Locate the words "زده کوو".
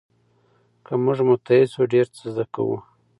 2.33-2.77